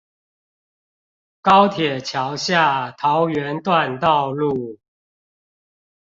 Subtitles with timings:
[1.41, 4.79] 高鐵橋下桃園段道路